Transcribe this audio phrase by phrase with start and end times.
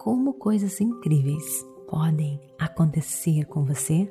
[0.00, 4.10] como coisas incríveis podem acontecer com você?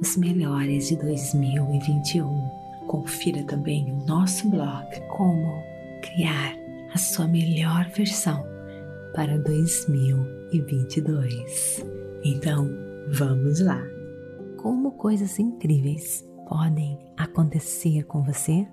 [0.00, 2.48] os melhores de 2021.
[2.86, 5.62] Confira também o nosso blog Como
[6.02, 6.56] Criar
[6.92, 8.44] a Sua Melhor Versão
[9.14, 11.84] para 2022.
[12.24, 12.68] Então,
[13.10, 13.82] vamos lá!
[14.58, 18.66] Como coisas incríveis podem acontecer com você?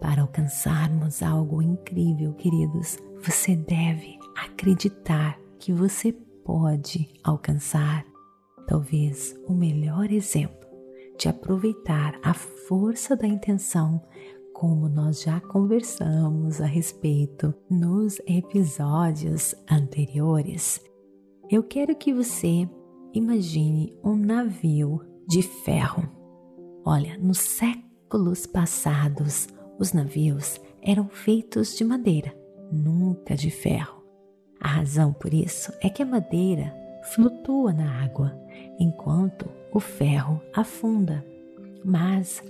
[0.00, 6.12] Para alcançarmos algo incrível, queridos, você deve acreditar que você
[6.44, 8.04] pode alcançar
[8.70, 10.68] talvez o melhor exemplo
[11.18, 14.00] de aproveitar a força da intenção,
[14.54, 20.80] como nós já conversamos a respeito nos episódios anteriores.
[21.50, 22.68] Eu quero que você
[23.12, 26.08] imagine um navio de ferro.
[26.84, 29.48] Olha, nos séculos passados,
[29.80, 32.32] os navios eram feitos de madeira,
[32.70, 34.00] nunca de ferro.
[34.60, 38.32] A razão por isso é que a madeira flutua na água
[38.78, 41.24] enquanto o ferro afunda.
[41.84, 42.42] Mas,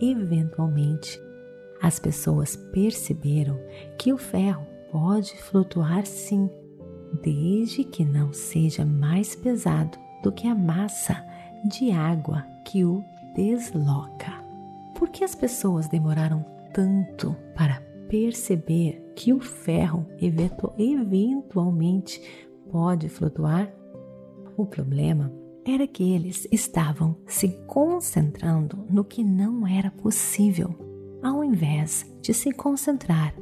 [0.00, 1.20] eventualmente,
[1.82, 3.58] as pessoas perceberam
[3.98, 6.48] que o ferro pode flutuar sim,
[7.22, 11.24] desde que não seja mais pesado do que a massa
[11.64, 13.02] de água que o
[13.34, 14.32] desloca.
[14.94, 22.20] Por que as pessoas demoraram tanto para perceber que o ferro eventualmente
[22.70, 23.77] pode flutuar?
[24.58, 25.32] O problema
[25.64, 30.74] era que eles estavam se concentrando no que não era possível,
[31.22, 33.32] ao invés de se concentrar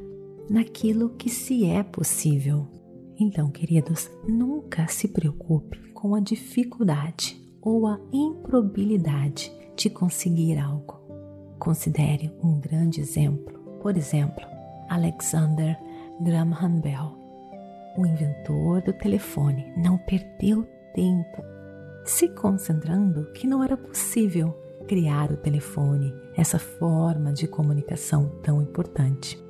[0.50, 2.66] naquilo que se é possível.
[3.18, 11.00] Então, queridos, nunca se preocupe com a dificuldade ou a improbabilidade de conseguir algo.
[11.58, 14.44] Considere um grande exemplo, por exemplo,
[14.90, 15.78] Alexander
[16.20, 17.16] Graham Bell,
[17.96, 20.75] o inventor do telefone, não perdeu
[22.04, 24.54] se concentrando que não era possível
[24.86, 29.42] criar o telefone, essa forma de comunicação tão importante.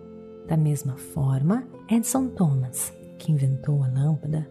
[0.47, 4.51] Da mesma forma, Edison Thomas, que inventou a lâmpada,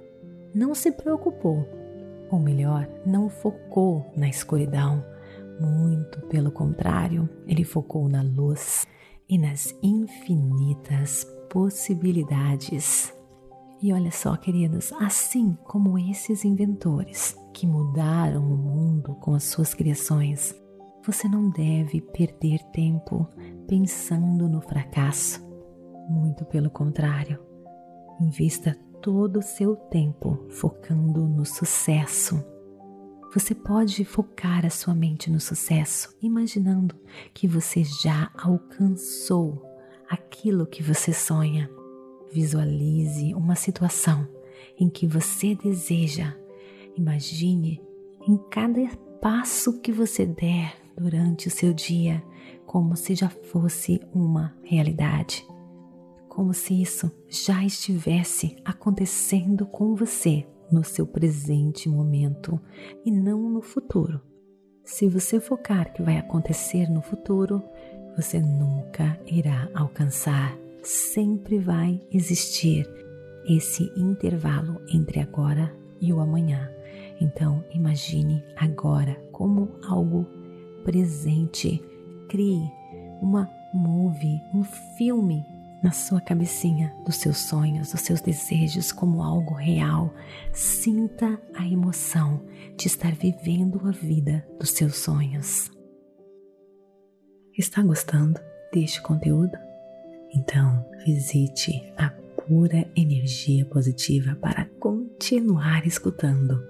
[0.53, 1.67] não se preocupou,
[2.29, 5.03] ou melhor, não focou na escuridão.
[5.59, 8.85] Muito pelo contrário, ele focou na luz
[9.27, 13.14] e nas infinitas possibilidades.
[13.81, 19.73] E olha só, queridos, assim como esses inventores, que mudaram o mundo com as suas
[19.73, 20.55] criações,
[21.05, 23.27] você não deve perder tempo
[23.67, 25.45] pensando no fracasso.
[26.09, 27.39] Muito pelo contrário,
[28.19, 32.43] invista todo o seu tempo focando no sucesso.
[33.33, 36.95] Você pode focar a sua mente no sucesso, imaginando
[37.33, 39.61] que você já alcançou
[40.09, 41.69] aquilo que você sonha.
[42.35, 44.27] Visualize uma situação
[44.77, 46.35] em que você deseja
[46.97, 47.81] Imagine
[48.27, 48.81] em cada
[49.21, 52.23] passo que você der durante o seu dia
[52.65, 55.45] como se já fosse uma realidade,
[56.29, 62.59] como se isso já estivesse acontecendo com você no seu presente momento
[63.05, 64.21] e não no futuro.
[64.83, 67.61] Se você focar que vai acontecer no futuro,
[68.15, 70.64] você nunca irá alcançar.
[70.85, 72.87] Sempre vai existir
[73.47, 76.69] esse intervalo entre agora e o amanhã.
[77.19, 80.27] Então, imagine agora como algo
[80.83, 81.83] presente.
[82.29, 82.71] Crie
[83.19, 84.63] uma movie, um
[84.95, 85.43] filme
[85.81, 90.13] na sua cabecinha dos seus sonhos, dos seus desejos como algo real.
[90.53, 92.45] Sinta a emoção
[92.77, 95.71] de estar vivendo a vida dos seus sonhos.
[97.57, 98.39] Está gostando
[98.71, 99.65] deste conteúdo?
[100.35, 106.61] Então, visite a Pura Energia Positiva para continuar escutando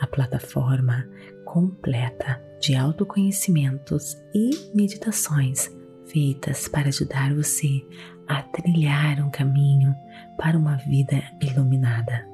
[0.00, 1.06] a plataforma
[1.44, 5.70] completa de autoconhecimentos e meditações
[6.06, 7.86] feitas para ajudar você
[8.26, 9.94] a trilhar um caminho
[10.36, 12.26] para uma vida iluminada.